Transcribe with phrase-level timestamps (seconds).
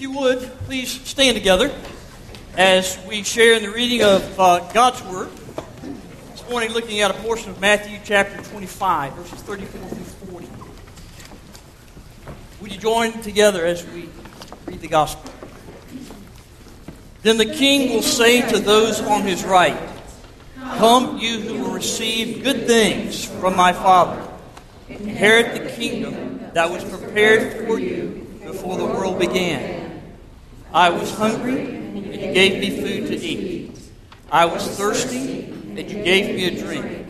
[0.00, 1.70] If you would, please stand together
[2.56, 5.28] as we share in the reading of uh, God's Word.
[6.32, 10.48] This morning, looking at a portion of Matthew chapter 25, verses 34 through 40.
[12.62, 14.08] Would you join together as we
[14.64, 15.30] read the Gospel?
[17.20, 19.78] Then the king will say to those on his right,
[20.78, 24.26] Come, you who will receive good things from my Father.
[24.88, 29.79] Inherit the kingdom that was prepared for you before the world began.
[30.72, 33.78] I was hungry, and you gave me food to eat.
[34.30, 37.08] I was thirsty, and you gave me a drink.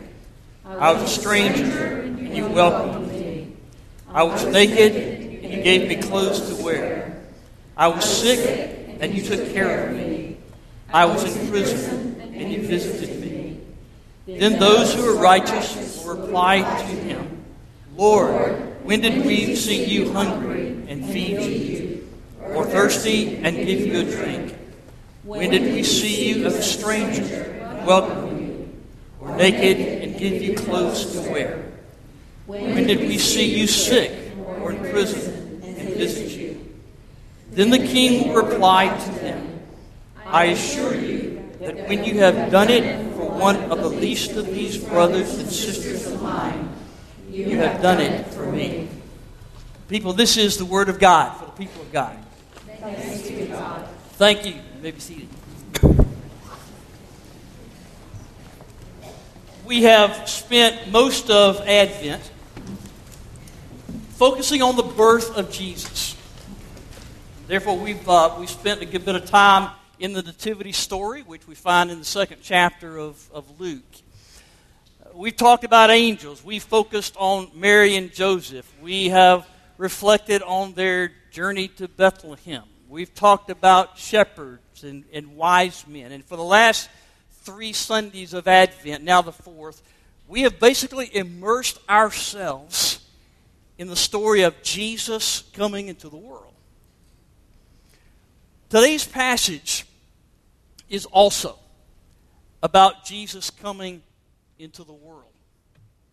[0.65, 3.53] I was a stranger, and you welcomed me.
[4.09, 4.95] I was naked,
[5.43, 7.21] and you gave me clothes to wear.
[7.77, 10.37] I was sick, and you took care of me.
[10.91, 13.59] I was in prison, and you visited me.
[14.25, 17.43] Then those who are righteous will reply to him,
[17.95, 21.90] Lord, when did we see you hungry and feed you,
[22.53, 24.55] or thirsty and give you a drink?
[25.23, 28.73] When did we see you as a stranger and welcome you,
[29.19, 31.71] or naked and give you clothes to wear?
[32.45, 36.73] When did we see you sick or in prison and visit you?
[37.51, 39.61] Then the king replied to them,
[40.25, 44.47] I assure you that when you have done it for one of the least of
[44.47, 46.69] these brothers and sisters of mine,
[47.29, 48.89] you have done it for me.
[49.87, 52.17] People, this is the Word of God for the people of God.
[52.81, 54.53] Thank you.
[54.53, 55.27] You may be seated.
[59.67, 62.31] We have spent most of Advent
[64.15, 66.17] focusing on the birth of Jesus.
[67.45, 71.47] Therefore, we've, uh, we've spent a good bit of time in the Nativity story, which
[71.47, 73.83] we find in the second chapter of, of Luke.
[75.13, 76.43] We've talked about angels.
[76.43, 78.67] We focused on Mary and Joseph.
[78.81, 82.63] We have reflected on their journey to Bethlehem.
[82.91, 86.11] We've talked about shepherds and, and wise men.
[86.11, 86.89] And for the last
[87.31, 89.81] three Sundays of Advent, now the fourth,
[90.27, 92.99] we have basically immersed ourselves
[93.77, 96.53] in the story of Jesus coming into the world.
[98.67, 99.85] Today's passage
[100.89, 101.57] is also
[102.61, 104.01] about Jesus coming
[104.59, 105.31] into the world,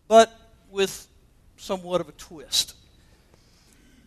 [0.07, 0.31] but
[0.71, 1.09] with
[1.57, 2.75] somewhat of a twist.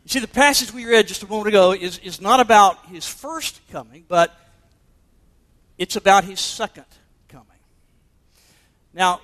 [0.05, 3.07] You see, the passage we read just a moment ago is, is not about his
[3.07, 4.37] first coming, but
[5.79, 6.87] it's about his second
[7.29, 7.47] coming.
[8.93, 9.21] Now,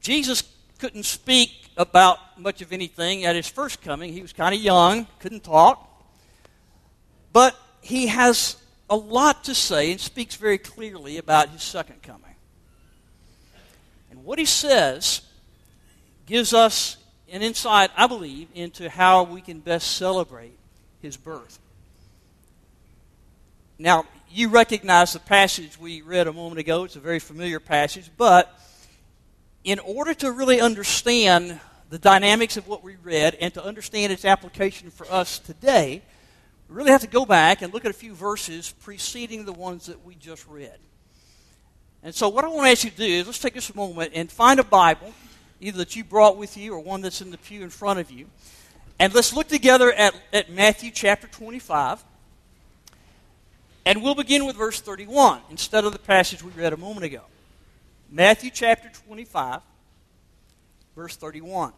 [0.00, 0.44] Jesus
[0.78, 4.12] couldn't speak about much of anything at his first coming.
[4.12, 5.82] He was kind of young, couldn't talk.
[7.32, 8.56] But he has
[8.88, 12.34] a lot to say and speaks very clearly about his second coming.
[14.10, 15.22] And what he says
[16.26, 16.96] gives us
[17.30, 20.56] an insight, I believe, into how we can best celebrate
[21.02, 21.58] his birth.
[23.78, 26.84] Now, you recognize the passage we read a moment ago.
[26.84, 28.58] It's a very familiar passage, but
[29.64, 31.60] in order to really understand
[31.90, 36.02] the dynamics of what we read and to understand its application for us today,
[36.68, 39.86] we really have to go back and look at a few verses preceding the ones
[39.86, 40.78] that we just read.
[42.02, 43.76] And so, what I want to ask you to do is let's take just a
[43.76, 45.12] moment and find a Bible
[45.60, 48.10] either that you brought with you or one that's in the pew in front of
[48.10, 48.26] you.
[48.98, 52.02] And let's look together at, at Matthew chapter 25.
[53.84, 57.22] And we'll begin with verse 31 instead of the passage we read a moment ago.
[58.10, 59.60] Matthew chapter 25,
[60.94, 61.72] verse 31.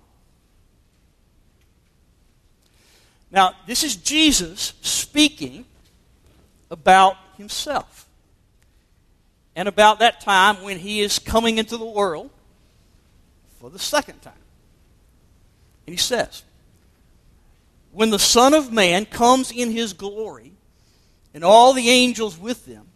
[3.31, 5.67] Now, this is Jesus speaking
[6.71, 8.09] about himself
[9.55, 12.31] and about that time when he is coming into the world
[13.61, 14.33] for the second time.
[15.87, 16.43] And he says,
[17.93, 20.53] When the Son of Man comes in his glory,
[21.35, 22.87] and all the angels with them,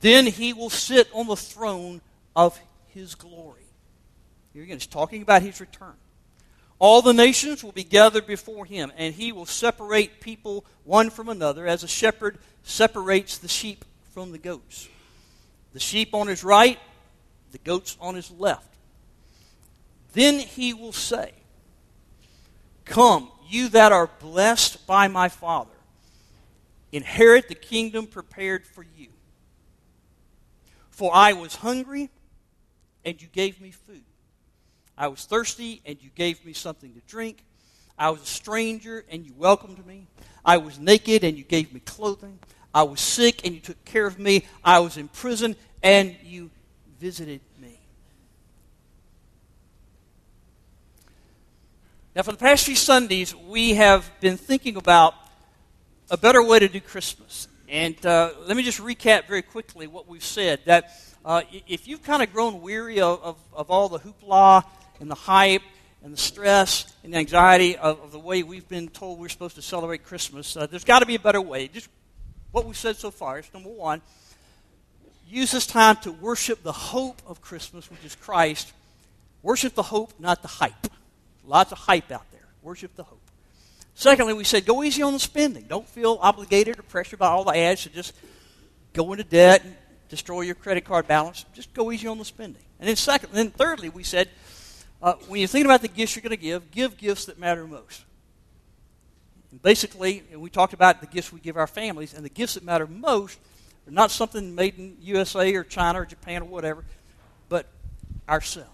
[0.00, 2.00] then he will sit on the throne
[2.34, 2.58] of
[2.88, 3.62] his glory.
[4.52, 5.94] Here again, he's talking about his return.
[6.78, 11.28] All the nations will be gathered before him, and he will separate people one from
[11.28, 14.88] another, as a shepherd separates the sheep from the goats.
[15.72, 16.78] The sheep on his right,
[17.52, 18.71] the goats on his left.
[20.12, 21.32] Then he will say,
[22.84, 25.70] Come, you that are blessed by my Father,
[26.90, 29.08] inherit the kingdom prepared for you.
[30.90, 32.10] For I was hungry,
[33.04, 34.04] and you gave me food.
[34.96, 37.44] I was thirsty, and you gave me something to drink.
[37.98, 40.06] I was a stranger, and you welcomed me.
[40.44, 42.38] I was naked, and you gave me clothing.
[42.74, 44.44] I was sick, and you took care of me.
[44.62, 46.50] I was in prison, and you
[47.00, 47.40] visited
[52.14, 55.14] Now, for the past few Sundays, we have been thinking about
[56.10, 57.48] a better way to do Christmas.
[57.70, 60.60] And uh, let me just recap very quickly what we've said.
[60.66, 60.90] That
[61.24, 64.62] uh, if you've kind of grown weary of, of, of, all the hoopla
[65.00, 65.62] and the hype
[66.04, 69.54] and the stress and the anxiety of, of the way we've been told we're supposed
[69.54, 71.66] to celebrate Christmas, uh, there's got to be a better way.
[71.66, 71.88] Just
[72.50, 74.02] what we've said so far is number one,
[75.26, 78.70] use this time to worship the hope of Christmas, which is Christ.
[79.40, 80.88] Worship the hope, not the hype.
[81.46, 82.46] Lots of hype out there.
[82.62, 83.20] Worship the hope.
[83.94, 85.64] Secondly, we said go easy on the spending.
[85.68, 88.14] Don't feel obligated or pressured by all the ads to just
[88.92, 89.76] go into debt and
[90.08, 91.44] destroy your credit card balance.
[91.54, 92.62] Just go easy on the spending.
[92.78, 94.28] And then second, then thirdly, we said
[95.02, 97.66] uh, when you're thinking about the gifts you're going to give, give gifts that matter
[97.66, 98.04] most.
[99.50, 102.64] And basically, we talked about the gifts we give our families, and the gifts that
[102.64, 103.38] matter most
[103.86, 106.84] are not something made in USA or China or Japan or whatever,
[107.48, 107.66] but
[108.28, 108.70] ourselves.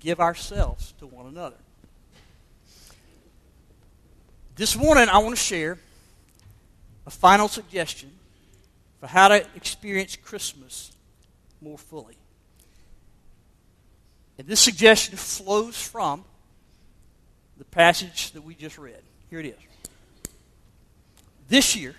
[0.00, 1.56] Give ourselves to one another.
[4.56, 5.78] This morning, I want to share
[7.06, 8.10] a final suggestion
[8.98, 10.92] for how to experience Christmas
[11.60, 12.16] more fully.
[14.38, 16.24] And this suggestion flows from
[17.58, 19.02] the passage that we just read.
[19.28, 19.54] Here it is.
[21.48, 21.94] This year,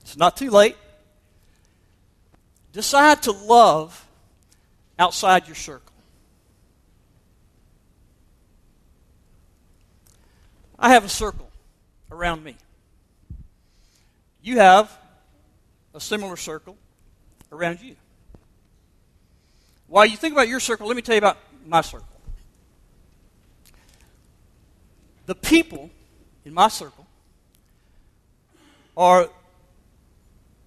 [0.00, 0.76] it's not too late,
[2.72, 4.06] decide to love
[4.98, 5.92] outside your circle.
[10.78, 11.50] I have a circle
[12.10, 12.56] around me.
[14.42, 14.96] You have
[15.92, 16.76] a similar circle
[17.50, 17.96] around you.
[19.88, 22.06] While you think about your circle, let me tell you about my circle.
[25.26, 25.90] The people
[26.44, 27.06] in my circle
[28.96, 29.28] are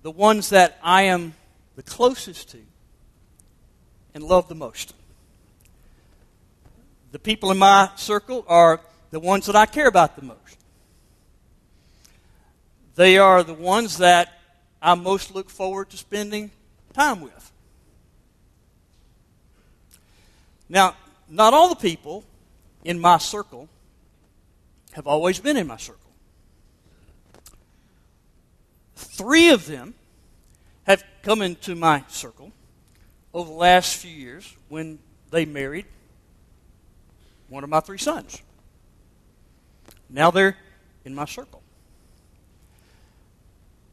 [0.01, 1.33] the ones that I am
[1.75, 2.57] the closest to
[4.13, 4.93] and love the most.
[7.11, 8.81] The people in my circle are
[9.11, 10.57] the ones that I care about the most.
[12.95, 14.39] They are the ones that
[14.81, 16.51] I most look forward to spending
[16.93, 17.51] time with.
[20.67, 20.95] Now,
[21.29, 22.23] not all the people
[22.83, 23.69] in my circle
[24.93, 25.99] have always been in my circle.
[28.95, 29.93] Three of them
[30.83, 32.51] have come into my circle
[33.33, 34.99] over the last few years when
[35.29, 35.85] they married
[37.47, 38.41] one of my three sons.
[40.11, 40.57] Now they're
[41.05, 41.61] in my circle.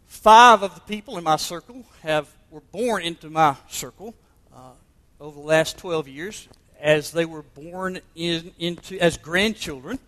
[0.07, 4.15] Five of the people in my circle have were born into my circle
[4.55, 4.73] uh,
[5.21, 6.49] over the last 12 years
[6.81, 9.99] as they were born in, into as grandchildren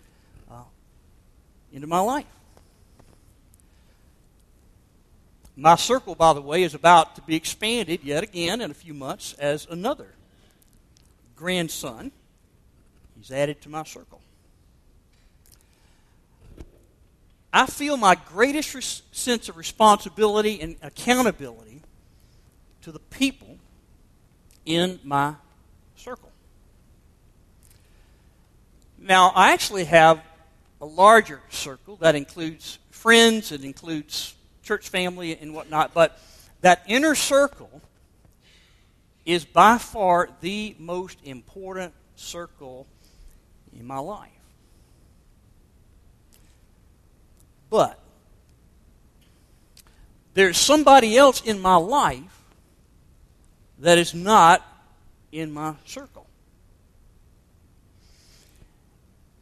[0.50, 0.62] uh,
[1.72, 2.26] into my life.
[5.56, 8.94] My circle, by the way, is about to be expanded yet again in a few
[8.94, 10.08] months as another
[11.36, 12.10] grandson.
[13.18, 14.19] He's added to my circle.
[17.52, 21.82] I feel my greatest res- sense of responsibility and accountability
[22.82, 23.58] to the people
[24.64, 25.35] in my
[25.97, 26.31] circle.
[28.99, 30.23] Now, I actually have
[30.81, 36.20] a larger circle that includes friends, it includes church family and whatnot, but
[36.61, 37.81] that inner circle
[39.25, 42.87] is by far the most important circle
[43.73, 44.39] in my life.
[47.70, 47.99] But
[50.34, 52.42] there's somebody else in my life
[53.78, 54.66] that is not
[55.33, 56.26] in my circle.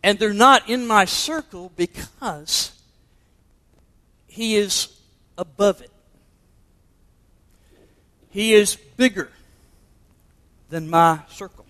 [0.02, 2.72] And they're not in my circle because
[4.26, 4.88] he is
[5.36, 5.90] above it.
[8.30, 9.30] He is bigger
[10.70, 11.66] than my circle.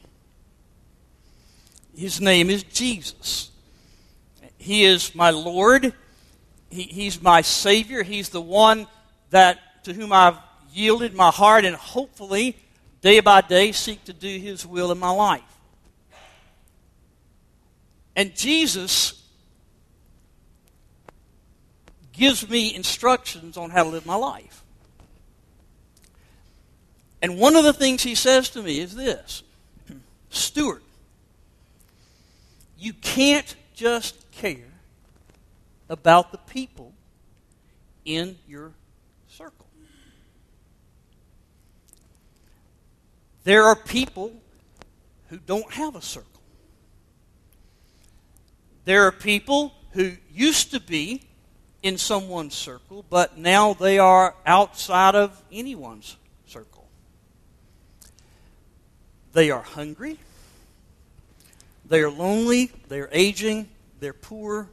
[1.97, 3.51] His name is Jesus.
[4.59, 5.95] He is my Lord
[6.71, 8.03] he, he's my Savior.
[8.03, 8.87] He's the one
[9.31, 10.39] that to whom I've
[10.73, 12.57] yielded my heart and hopefully
[13.01, 15.43] day by day seek to do His will in my life.
[18.15, 19.23] And Jesus
[22.13, 24.65] gives me instructions on how to live my life.
[27.23, 29.43] And one of the things he says to me is this
[30.31, 30.83] Stuart,
[32.77, 34.68] you can't just care
[35.89, 36.93] about the people
[38.05, 38.73] in your
[39.29, 39.67] circle.
[43.45, 44.33] There are people
[45.29, 46.43] who don't have a circle.
[48.85, 51.23] There are people who used to be
[51.83, 56.17] in someone's circle, but now they are outside of anyone's
[56.47, 56.89] circle.
[59.33, 60.19] They are hungry.
[61.87, 62.71] They are lonely.
[62.89, 63.69] They are aging.
[64.01, 64.69] They're poor.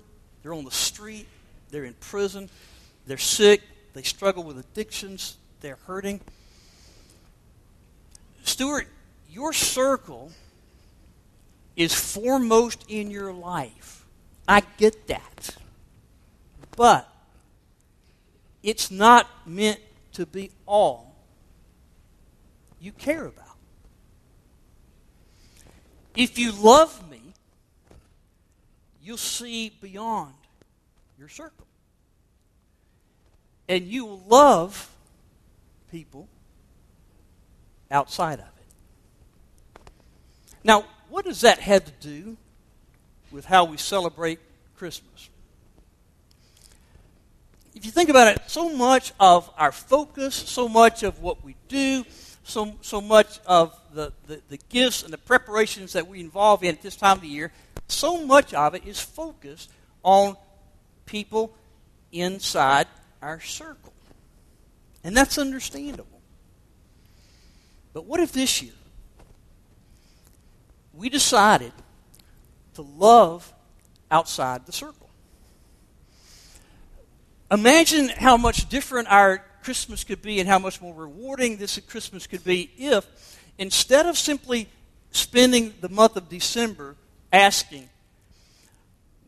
[0.46, 1.26] They're on the street.
[1.72, 2.52] They're in prison.
[3.08, 3.64] they're sick,
[3.96, 6.22] they struggle with addictions, they're hurting.
[8.44, 8.88] Stuart,
[9.28, 10.32] your circle
[11.76, 14.06] is foremost in your life.
[14.48, 15.58] I get that.
[16.78, 17.12] But
[18.62, 19.80] it's not meant
[20.14, 21.16] to be all
[22.80, 23.58] you care about.
[26.16, 27.34] If you love me,
[29.06, 30.34] you'll see beyond
[31.18, 31.68] your circle.
[33.70, 34.90] And you will love
[35.92, 36.28] people
[37.92, 39.90] outside of it.
[40.64, 42.38] Now, what does that have to do
[43.32, 44.40] with how we celebrate
[44.76, 45.30] Christmas?
[47.76, 51.56] If you think about it, so much of our focus, so much of what we
[51.68, 52.06] do,
[52.44, 56.76] so, so much of the, the, the gifts and the preparations that we involve in
[56.76, 57.52] at this time of the year,
[57.88, 59.70] so much of it is focused
[60.04, 60.36] on
[61.06, 61.56] people
[62.12, 62.88] inside
[63.22, 63.94] our circle.
[65.04, 66.22] And that's understandable.
[67.94, 68.74] But what if this year
[70.94, 71.72] we decided
[72.74, 73.52] to love
[74.10, 75.10] outside the circle?
[77.52, 82.28] Imagine how much different our Christmas could be and how much more rewarding this Christmas
[82.28, 83.06] could be if,
[83.58, 84.68] instead of simply
[85.12, 86.96] spending the month of December
[87.32, 87.90] asking,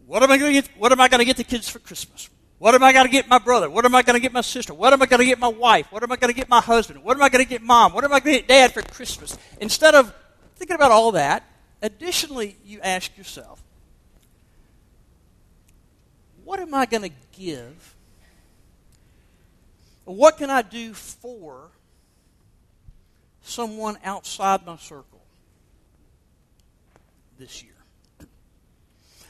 [0.06, 1.38] what am I going to get?
[1.38, 2.30] The kids for Christmas?
[2.60, 3.70] What am I going to get my brother?
[3.70, 4.74] What am I going to get my sister?
[4.74, 5.92] What am I going to get my wife?
[5.92, 7.04] What am I going to get my husband?
[7.04, 7.94] What am I going to get mom?
[7.94, 9.38] What am I going to get dad for Christmas?
[9.62, 10.14] Instead of
[10.56, 11.44] thinking about all that,
[11.82, 13.62] additionally, you ask yourself,
[16.44, 17.96] what am I going to give?
[20.06, 21.70] What can I do for
[23.42, 25.22] someone outside my circle
[27.38, 27.74] this year?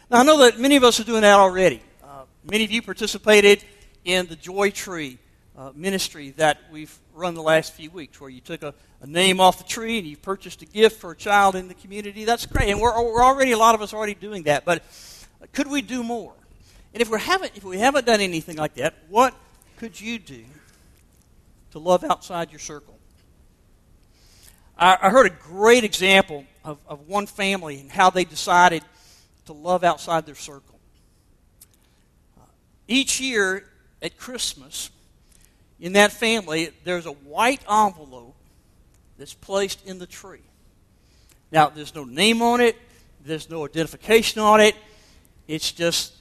[0.10, 1.82] Now, I know that many of us are doing that already.
[2.02, 3.62] Uh, many of you participated
[4.06, 5.18] in the Joy Tree
[5.58, 9.42] uh, ministry that we've run the last few weeks, where you took a, a, name
[9.42, 12.24] off the tree and you purchased a gift for a child in the community.
[12.24, 14.64] That's great, and we're, we're already a lot of us are already doing that.
[14.64, 14.82] But
[15.52, 16.34] could we do more?
[16.94, 19.34] And if we haven't, if we haven't done anything like that, what
[19.76, 20.46] could you do
[21.72, 22.98] to love outside your circle?
[24.78, 28.84] I, I heard a great example of, of one family and how they decided
[29.48, 30.80] to love outside their circle.
[32.38, 32.44] Uh,
[32.88, 33.63] each year
[34.01, 34.89] at Christmas,
[35.80, 38.36] in that family, there's a white envelope
[39.18, 40.42] that's placed in the tree.
[41.51, 42.75] Now, there's no name on it,
[43.25, 44.75] there's no identification on it,
[45.48, 46.13] it's just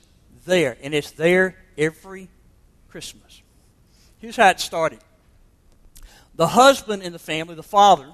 [0.45, 0.77] there.
[0.83, 2.29] And it's there every
[2.89, 3.43] Christmas.
[4.19, 5.01] Here's how it started
[6.35, 8.07] the husband in the family, the father,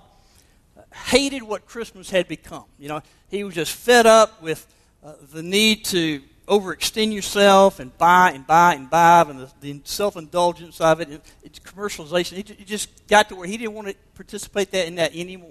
[0.92, 2.64] hated what Christmas had become.
[2.78, 4.66] You know, he was just fed up with
[5.04, 9.80] uh, the need to overextend yourself and buy and buy and buy, and the, the
[9.84, 13.94] self indulgence of it, and it's commercialization—he just got to where he didn't want to
[14.14, 15.50] participate that in that anymore.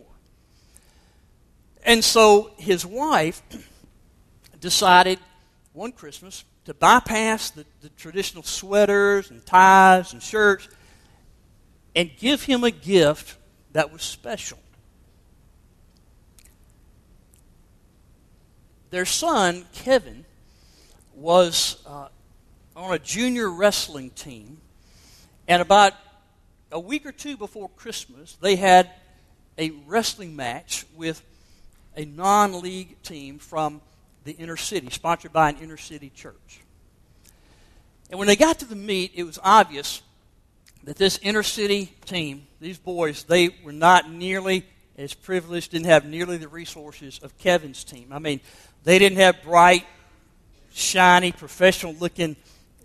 [1.83, 3.41] And so his wife
[4.59, 5.19] decided
[5.73, 10.67] one Christmas to bypass the, the traditional sweaters and ties and shirts
[11.95, 13.37] and give him a gift
[13.73, 14.59] that was special.
[18.91, 20.25] Their son, Kevin,
[21.15, 22.09] was uh,
[22.75, 24.59] on a junior wrestling team.
[25.47, 25.93] And about
[26.71, 28.91] a week or two before Christmas, they had
[29.57, 31.21] a wrestling match with
[31.95, 33.81] a non league team from
[34.23, 36.61] the inner city, sponsored by an inner city church.
[38.09, 40.01] And when they got to the meet, it was obvious
[40.83, 44.65] that this inner city team, these boys, they were not nearly
[44.97, 48.09] as privileged, didn't have nearly the resources of Kevin's team.
[48.11, 48.41] I mean,
[48.83, 49.85] they didn't have bright,
[50.73, 52.35] shiny, professional looking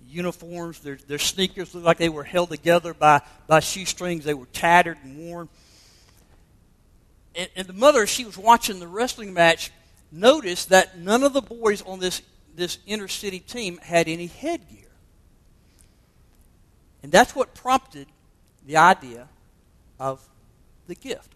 [0.09, 0.81] uniforms.
[0.81, 4.25] Their, their sneakers looked like they were held together by, by shoestrings.
[4.25, 5.49] They were tattered and worn.
[7.35, 9.71] And, and the mother, she was watching the wrestling match,
[10.13, 12.23] noticed that none of the boys on this,
[12.55, 14.89] this inner city team had any headgear.
[17.03, 18.09] And that's what prompted
[18.67, 19.29] the idea
[20.01, 20.27] of
[20.87, 21.36] the gift.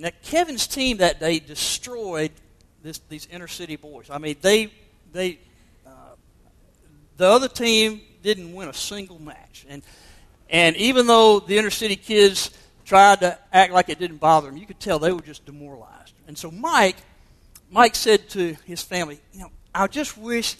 [0.00, 2.30] Now, Kevin's team that day destroyed
[2.82, 4.08] this, these inner city boys.
[4.08, 4.72] I mean, they,
[5.12, 5.38] they,
[5.86, 5.90] uh,
[7.18, 9.66] the other team didn't win a single match.
[9.68, 9.82] And,
[10.48, 12.50] and even though the inner city kids
[12.86, 16.14] tried to act like it didn't bother them, you could tell they were just demoralized.
[16.26, 16.96] And so Mike,
[17.70, 20.56] Mike said to his family, you know, I just wish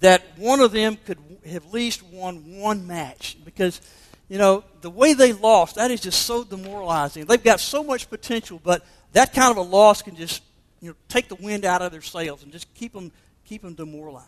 [0.00, 3.80] that one of them could have at least won one match because–
[4.32, 7.26] you know, the way they lost, that is just so demoralizing.
[7.26, 10.42] They've got so much potential, but that kind of a loss can just,
[10.80, 13.12] you know, take the wind out of their sails and just keep them,
[13.44, 14.26] keep them demoralized.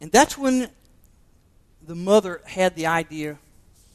[0.00, 0.70] And that's when
[1.86, 3.38] the mother had the idea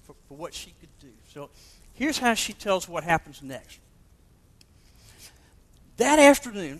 [0.08, 1.12] for, for what she could do.
[1.34, 1.50] So
[1.96, 3.80] here's how she tells what happens next.
[5.98, 6.80] That afternoon,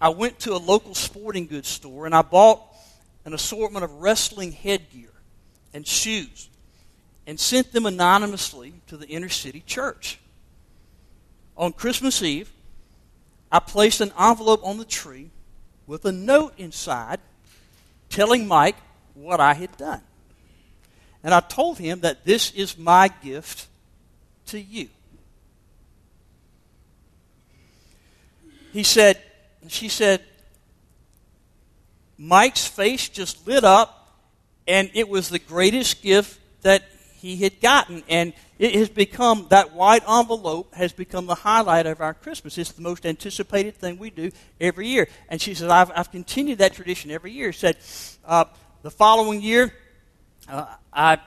[0.00, 2.62] I went to a local sporting goods store and I bought
[3.26, 5.10] an assortment of wrestling headgear
[5.78, 6.48] and shoes
[7.24, 10.18] and sent them anonymously to the inner city church.
[11.56, 12.50] On Christmas Eve,
[13.52, 15.30] I placed an envelope on the tree
[15.86, 17.20] with a note inside
[18.10, 18.74] telling Mike
[19.14, 20.00] what I had done.
[21.22, 23.68] And I told him that this is my gift
[24.46, 24.88] to you.
[28.72, 29.22] He said,
[29.68, 30.24] she said,
[32.18, 33.97] Mike's face just lit up,
[34.68, 36.82] and it was the greatest gift that
[37.14, 38.04] he had gotten.
[38.08, 42.58] And it has become, that white envelope has become the highlight of our Christmas.
[42.58, 45.08] It's the most anticipated thing we do every year.
[45.28, 47.52] And she said, I've, I've continued that tradition every year.
[47.52, 47.78] Said,
[48.26, 48.44] uh,
[48.82, 49.72] the following year,
[50.48, 51.18] uh, I,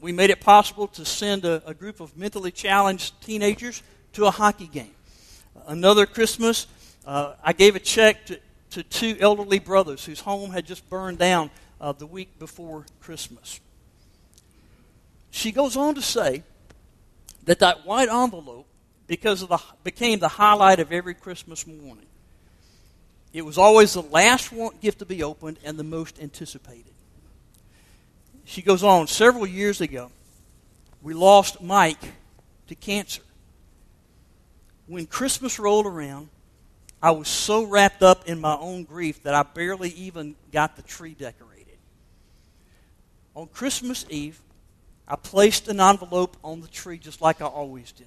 [0.00, 4.30] we made it possible to send a, a group of mentally challenged teenagers to a
[4.30, 4.94] hockey game.
[5.66, 6.66] Another Christmas,
[7.06, 8.38] uh, I gave a check to,
[8.70, 11.50] to two elderly brothers whose home had just burned down
[11.80, 13.60] uh, the week before Christmas.
[15.30, 16.42] She goes on to say
[17.44, 18.66] that that white envelope
[19.06, 22.06] because of the, became the highlight of every Christmas morning.
[23.32, 26.92] It was always the last gift to be opened and the most anticipated.
[28.44, 30.10] She goes on, several years ago,
[31.02, 32.12] we lost Mike
[32.68, 33.22] to cancer.
[34.86, 36.28] When Christmas rolled around,
[37.02, 40.82] I was so wrapped up in my own grief that I barely even got the
[40.82, 41.43] tree decorated.
[43.34, 44.40] On Christmas Eve,
[45.06, 48.06] I placed an envelope on the tree just like I always did.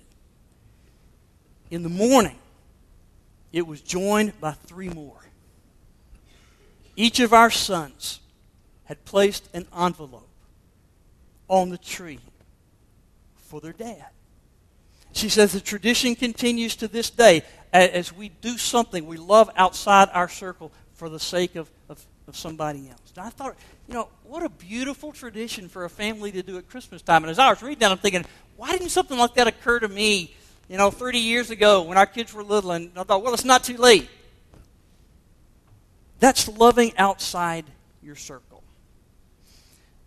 [1.69, 2.37] In the morning,
[3.51, 5.19] it was joined by three more.
[6.95, 8.19] Each of our sons
[8.85, 10.29] had placed an envelope
[11.47, 12.19] on the tree
[13.35, 14.07] for their dad.
[15.13, 20.09] She says the tradition continues to this day as we do something we love outside
[20.13, 23.13] our circle for the sake of, of, of somebody else.
[23.15, 23.55] And I thought,
[23.87, 27.23] you know, what a beautiful tradition for a family to do at Christmas time.
[27.23, 28.25] And as I was reading that, I'm thinking,
[28.57, 30.35] why didn't something like that occur to me,
[30.67, 32.71] you know, 30 years ago when our kids were little?
[32.71, 34.09] And I thought, well, it's not too late.
[36.19, 37.65] That's loving outside
[38.01, 38.63] your circle.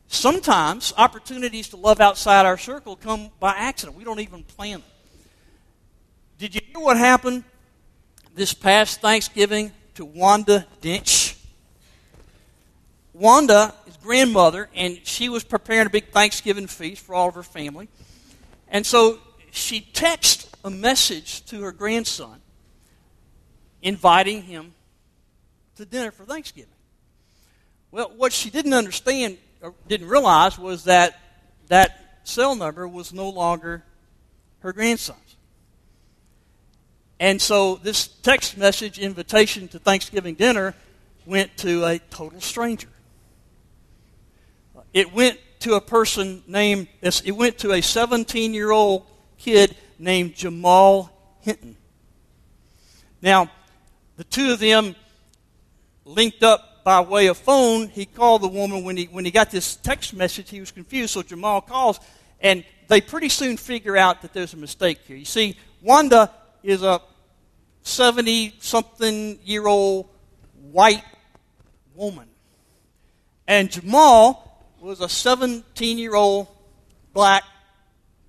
[0.09, 3.97] Sometimes opportunities to love outside our circle come by accident.
[3.97, 4.83] We don't even plan them.
[6.37, 7.45] Did you hear what happened
[8.35, 11.30] this past Thanksgiving to Wanda Dench?
[13.13, 17.43] Wanda is grandmother, and she was preparing a big Thanksgiving feast for all of her
[17.43, 17.89] family.
[18.69, 19.19] And so
[19.51, 22.41] she texted a message to her grandson
[23.83, 24.75] inviting him
[25.77, 26.71] to dinner for Thanksgiving.
[27.91, 31.19] Well, what she didn't understand or didn't realize was that
[31.69, 33.83] that cell number was no longer
[34.61, 35.37] her grandson's.
[37.19, 40.75] And so this text message invitation to Thanksgiving dinner
[41.27, 42.89] went to a total stranger.
[44.93, 49.07] It went to a person named, it went to a 17 year old
[49.39, 51.77] kid named Jamal Hinton.
[53.23, 53.51] Now,
[54.17, 54.95] the two of them
[56.05, 57.89] linked up by way of phone.
[57.89, 61.13] He called the woman when he, when he got this text message, he was confused,
[61.13, 62.01] so Jamal calls,
[62.41, 65.17] and they pretty soon figure out that there's a mistake here.
[65.17, 66.31] You see, Wanda
[66.63, 67.01] is a
[67.83, 70.09] 70 something year old
[70.71, 71.05] white
[71.95, 72.29] woman.
[73.47, 74.50] And Jamal
[74.81, 76.49] was a 17 year old
[77.13, 77.45] black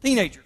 [0.04, 0.44] teenager.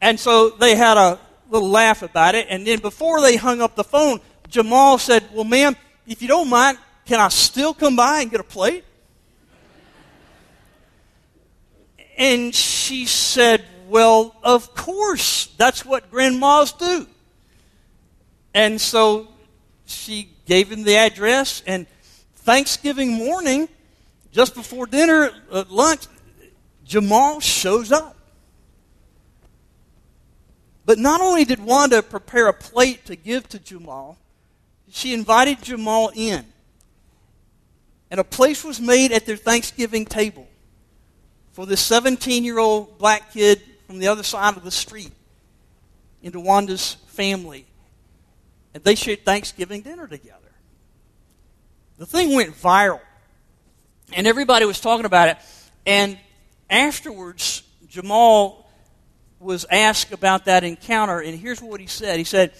[0.00, 1.18] And so they had a
[1.50, 2.46] little laugh about it.
[2.50, 6.48] And then before they hung up the phone, Jamal said, Well, ma'am, if you don't
[6.48, 8.84] mind, can I still come by and get a plate?
[12.16, 17.06] And she said, well, of course, that's what grandmas do.
[18.54, 19.28] And so
[19.86, 21.86] she gave him the address, and
[22.44, 23.70] Thanksgiving morning,
[24.30, 26.06] just before dinner, uh, lunch,
[26.84, 28.14] Jamal shows up.
[30.84, 34.18] But not only did Wanda prepare a plate to give to Jamal,
[34.90, 36.44] she invited Jamal in.
[38.10, 40.46] And a place was made at their Thanksgiving table
[41.52, 45.12] for this 17 year old black kid from the other side of the street
[46.22, 47.64] into Wanda's family.
[48.74, 50.43] And they shared Thanksgiving dinner together.
[51.98, 53.00] The thing went viral.
[54.12, 55.36] And everybody was talking about it.
[55.86, 56.18] And
[56.68, 58.68] afterwards, Jamal
[59.40, 61.20] was asked about that encounter.
[61.20, 62.52] And here's what he said He said,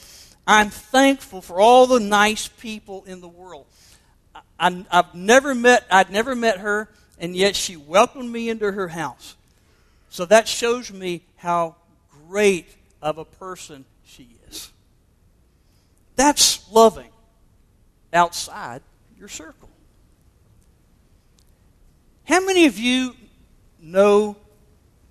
[0.46, 3.66] I'm thankful for all the nice people in the world.
[4.58, 8.88] I, I've never met, I'd never met her, and yet she welcomed me into her
[8.88, 9.36] house.
[10.10, 11.76] So that shows me how
[12.28, 12.68] great
[13.02, 14.70] of a person she is.
[16.16, 17.10] That's loving
[18.12, 18.82] outside
[19.18, 19.68] your circle.
[22.24, 23.14] How many of you
[23.80, 24.36] know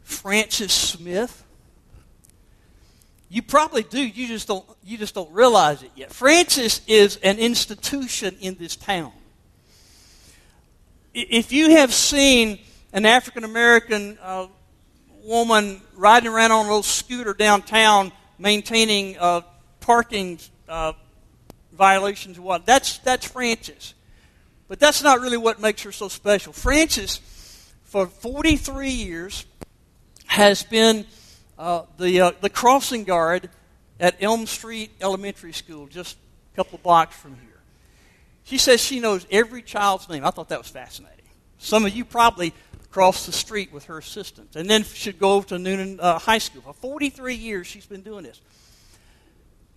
[0.01, 1.43] Francis Smith?
[3.29, 3.99] You probably do.
[3.99, 6.11] You just don't you just don't realize it yet.
[6.11, 9.11] Francis is an institution in this town.
[11.13, 12.59] If you have seen
[12.91, 14.47] an African American uh,
[15.23, 19.41] woman riding around on a little scooter downtown, maintaining uh,
[19.79, 20.93] parking uh,
[21.73, 23.93] violations, what that's that's Francis.
[24.67, 26.53] But that's not really what makes her so special.
[26.53, 27.19] Francis,
[27.83, 29.45] for 43 years,
[30.25, 31.05] has been
[31.59, 33.49] uh, the, uh, the crossing guard
[33.99, 36.17] at Elm Street Elementary School, just
[36.53, 37.62] a couple blocks from here.
[38.45, 40.25] She says she knows every child's name.
[40.25, 41.25] I thought that was fascinating.
[41.59, 42.53] Some of you probably
[42.89, 46.39] crossed the street with her assistant and then should go over to Newnan uh, High
[46.39, 46.62] School.
[46.62, 48.41] For 43 years, she's been doing this.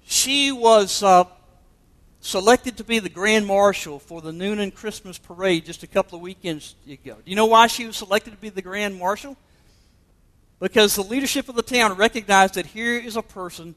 [0.05, 1.25] She was uh,
[2.27, 6.23] selected to be the Grand Marshal for the Newnan Christmas Parade just a couple of
[6.23, 7.15] weekends ago.
[7.15, 9.37] Do you know why she was selected to be the Grand Marshal?
[10.59, 13.77] Because the leadership of the town recognized that here is a person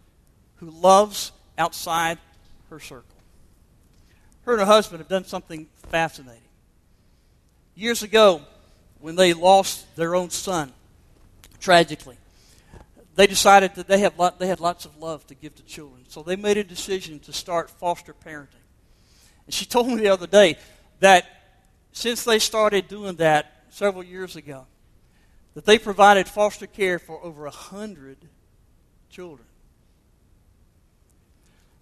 [0.56, 2.18] who loves outside
[2.70, 3.06] her circle.
[4.44, 6.42] Her and her husband have done something fascinating.
[7.76, 8.42] Years ago,
[9.00, 10.74] when they lost their own son,
[11.60, 12.18] tragically,
[13.20, 16.06] they decided that they, have lot, they had lots of love to give to children.
[16.08, 18.64] So they made a decision to start foster parenting.
[19.46, 20.56] And she told me the other day
[21.02, 21.26] that
[21.92, 24.68] since they started doing that several years ago,
[25.54, 28.20] that they provided foster care for over a hundred
[29.10, 29.50] children.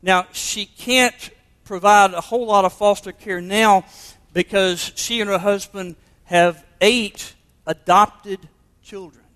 [0.02, 1.30] Now, she can't
[1.66, 3.86] provide a whole lot of foster care now
[4.34, 7.36] because she and her husband have eight
[7.68, 8.40] adopted
[8.82, 9.27] children.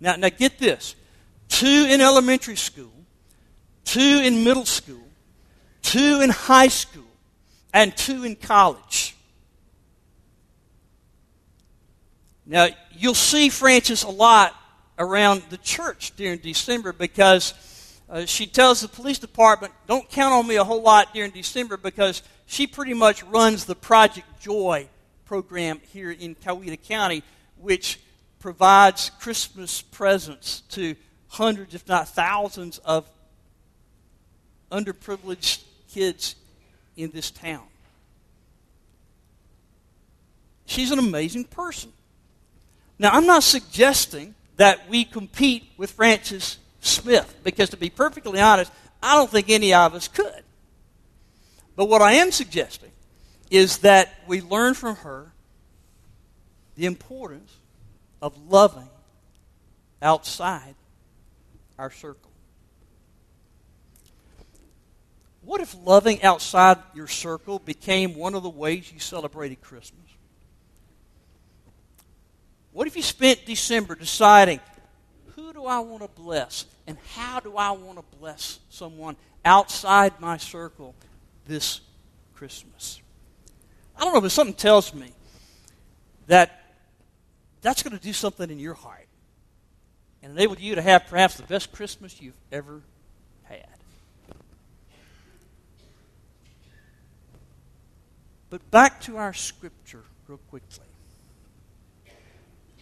[0.00, 0.96] Now, now get this
[1.48, 2.92] two in elementary school,
[3.84, 5.06] two in middle school,
[5.82, 7.04] two in high school,
[7.72, 9.14] and two in college.
[12.46, 14.54] Now, you'll see Frances a lot
[14.98, 17.54] around the church during December because
[18.08, 21.76] uh, she tells the police department, don't count on me a whole lot during December
[21.76, 24.88] because she pretty much runs the Project Joy
[25.26, 27.22] program here in Coweta County,
[27.56, 28.00] which
[28.40, 30.96] provides Christmas presents to
[31.28, 33.08] hundreds, if not thousands, of
[34.72, 36.34] underprivileged kids
[36.96, 37.62] in this town.
[40.66, 41.92] She's an amazing person.
[42.98, 48.72] Now, I'm not suggesting that we compete with Francis Smith, because to be perfectly honest,
[49.02, 50.44] I don't think any of us could.
[51.76, 52.90] But what I am suggesting
[53.50, 55.32] is that we learn from her
[56.76, 57.56] the importance
[58.22, 58.88] of loving
[60.02, 60.74] outside
[61.78, 62.30] our circle.
[65.42, 70.00] What if loving outside your circle became one of the ways you celebrated Christmas?
[72.72, 74.60] What if you spent December deciding
[75.34, 80.20] who do I want to bless and how do I want to bless someone outside
[80.20, 80.94] my circle
[81.46, 81.80] this
[82.34, 83.00] Christmas?
[83.96, 85.12] I don't know, but something tells me
[86.26, 86.59] that
[87.62, 89.06] that's going to do something in your heart
[90.22, 92.82] and enable you to have perhaps the best Christmas you've ever
[93.44, 93.66] had.
[98.50, 100.86] But back to our scripture, real quickly.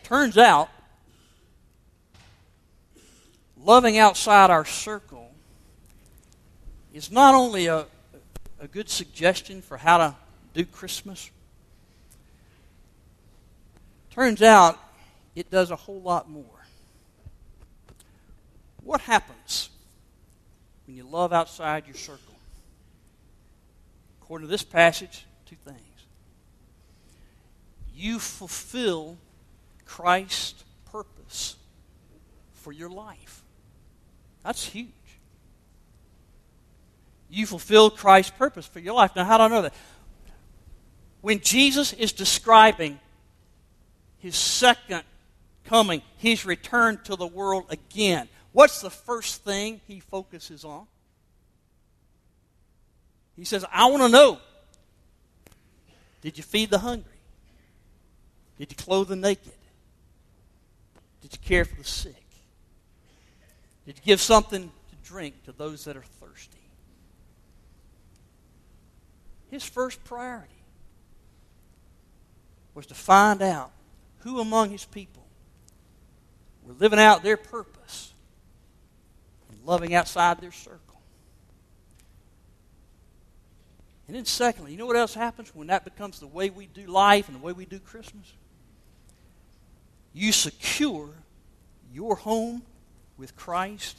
[0.02, 0.70] Turns out,
[3.62, 5.30] loving outside our circle
[6.94, 7.84] is not only a,
[8.58, 10.14] a good suggestion for how to
[10.54, 11.30] do Christmas,
[14.10, 14.78] Turns out
[15.34, 16.44] it does a whole lot more.
[18.82, 19.68] What happens
[20.86, 22.34] when you love outside your circle?
[24.22, 25.78] According to this passage, two things.
[27.94, 29.16] You fulfill
[29.84, 31.56] Christ's purpose
[32.54, 33.42] for your life.
[34.44, 34.88] That's huge.
[37.30, 39.14] You fulfill Christ's purpose for your life.
[39.14, 39.74] Now, how do I know that?
[41.20, 42.98] When Jesus is describing
[44.18, 45.02] his second
[45.64, 48.28] coming, his return to the world again.
[48.52, 50.86] What's the first thing he focuses on?
[53.36, 54.38] He says, I want to know
[56.20, 57.12] did you feed the hungry?
[58.58, 59.52] Did you clothe the naked?
[61.22, 62.24] Did you care for the sick?
[63.86, 66.58] Did you give something to drink to those that are thirsty?
[69.50, 70.52] His first priority
[72.74, 73.70] was to find out
[74.20, 75.26] who among his people
[76.64, 78.12] were living out their purpose
[79.50, 81.00] and loving outside their circle.
[84.06, 86.86] And then, secondly, you know what else happens when that becomes the way we do
[86.86, 88.32] life and the way we do Christmas?
[90.14, 91.10] You secure
[91.92, 92.62] your home
[93.18, 93.98] with Christ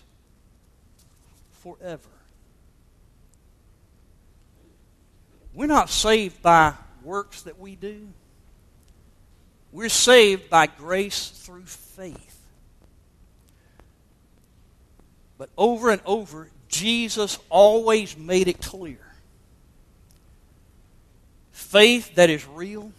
[1.51, 2.09] forever.
[5.53, 8.07] We're not saved by works that we do.
[9.71, 12.35] We're saved by grace through faith.
[15.37, 18.99] But over and over, Jesus always made it clear
[21.51, 22.91] faith that is real,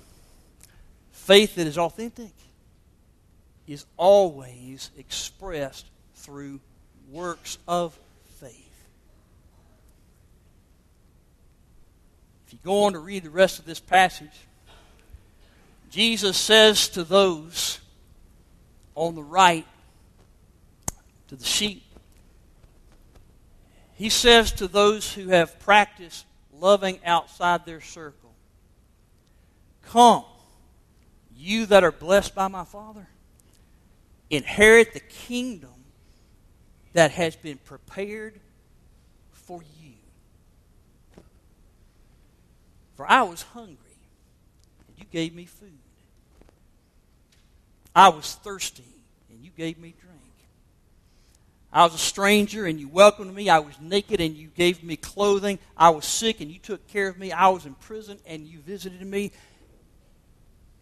[1.11, 2.33] faith that is authentic,
[3.67, 6.61] is always expressed through
[7.11, 7.99] works of
[8.41, 8.87] faith.
[12.47, 14.29] If you go on to read the rest of this passage,
[15.91, 17.81] Jesus says to those
[18.95, 19.67] on the right,
[21.29, 21.83] to the sheep,
[23.95, 26.25] he says to those who have practiced
[26.55, 28.33] loving outside their circle,
[29.89, 30.25] Come,
[31.37, 33.09] you that are blessed by my Father,
[34.31, 35.71] inherit the kingdom
[36.93, 38.39] that has been prepared
[39.33, 39.93] for you.
[42.95, 43.77] For I was hungry,
[44.89, 45.80] and you gave me food.
[47.95, 48.85] I was thirsty,
[49.31, 50.21] and you gave me drink.
[51.73, 53.49] I was a stranger, and you welcomed me.
[53.49, 55.59] I was naked, and you gave me clothing.
[55.77, 57.31] I was sick, and you took care of me.
[57.33, 59.33] I was in prison, and you visited me.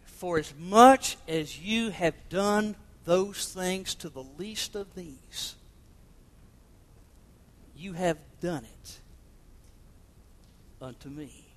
[0.04, 5.54] For as much as you have done those things to the least of these,
[7.76, 8.98] you have done it
[10.80, 11.47] unto me.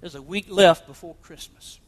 [0.00, 1.78] There's a week left before Christmas.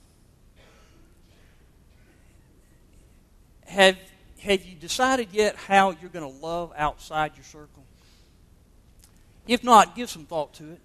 [3.65, 3.97] Have,
[4.41, 7.85] have you decided yet how you're going to love outside your circle?
[9.49, 10.81] If not, give some thought to it.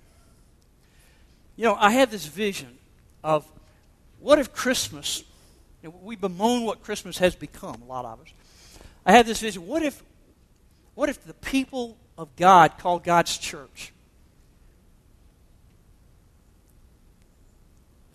[1.58, 2.78] You know, I have this vision
[3.24, 3.46] of
[4.20, 5.24] what if Christmas,
[5.84, 8.28] you know, we bemoan what Christmas has become, a lot of us.
[9.06, 9.68] I have this vision.
[9.68, 10.02] What if,
[10.96, 13.92] what if the people of God called God's church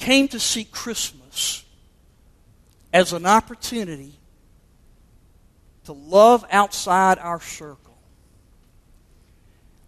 [0.03, 1.65] came to see Christmas
[2.93, 4.19] as an opportunity
[5.85, 7.97] to love outside our circle.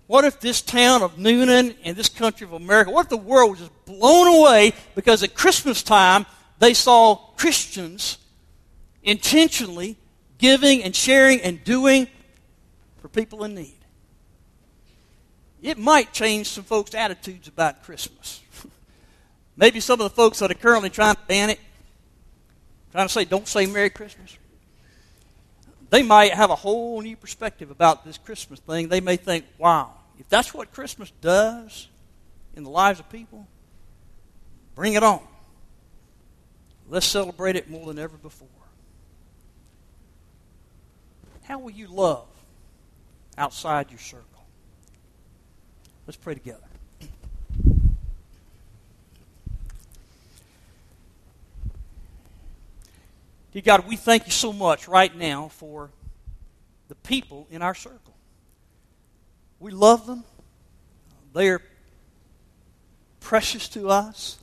[0.07, 3.51] What if this town of Newnan and this country of America, what if the world
[3.51, 6.27] was just blown away because at Christmas time
[6.61, 8.19] they saw Christians
[9.03, 9.97] intentionally
[10.39, 12.07] giving and sharing and doing
[12.99, 13.79] for people in need?
[15.61, 18.44] It might change some folks' attitudes about Christmas.
[19.57, 21.61] Maybe some of the folks that are currently trying to ban it,
[22.93, 24.37] trying to say, don't say Merry Christmas.
[25.91, 28.89] They might have a whole new perspective about this Christmas thing.
[28.89, 31.89] They may think, wow, if that's what Christmas does
[32.57, 33.47] in the lives of people,
[34.75, 35.21] bring it on.
[36.89, 38.49] Let's celebrate it more than ever before.
[41.45, 42.27] How will you love
[43.39, 44.25] outside your circle?
[46.07, 46.61] Let's pray together.
[53.55, 55.89] Dear God, we thank you so much right now for
[56.89, 58.13] the people in our circle.
[59.61, 60.25] We love them.
[61.33, 61.63] They are
[63.21, 64.39] precious to us.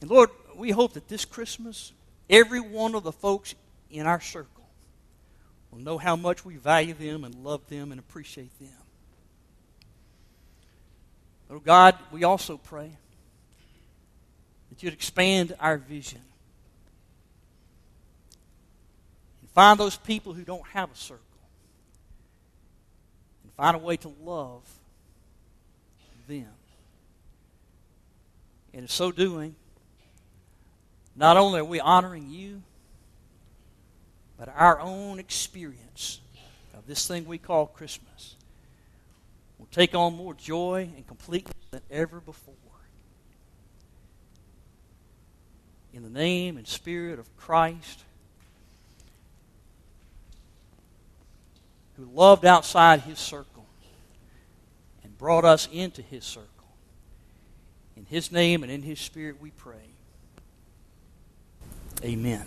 [0.00, 1.92] And Lord, we hope that this Christmas,
[2.28, 3.54] every one of the folks
[3.92, 4.66] in our circle
[5.70, 8.70] will know how much we value them and love them and appreciate them.
[11.48, 12.90] Oh God, we also pray
[14.68, 16.22] that you'd expand our vision
[19.54, 21.24] Find those people who don't have a circle.
[23.42, 24.62] And find a way to love
[26.28, 26.46] them.
[28.72, 29.56] And in so doing,
[31.16, 32.62] not only are we honoring you,
[34.38, 36.20] but our own experience
[36.74, 38.36] of this thing we call Christmas
[39.58, 42.54] will take on more joy and completeness than ever before.
[45.92, 48.04] In the name and spirit of Christ,
[52.00, 53.66] who loved outside his circle
[55.04, 56.48] and brought us into his circle.
[57.96, 59.90] In his name and in his spirit we pray.
[62.02, 62.46] Amen.